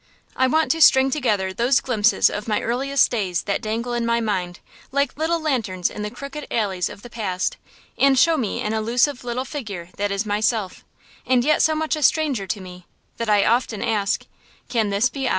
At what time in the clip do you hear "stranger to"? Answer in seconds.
12.01-12.59